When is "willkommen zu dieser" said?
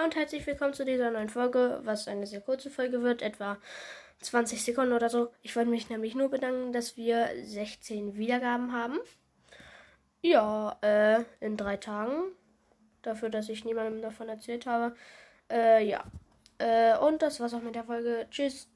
0.46-1.10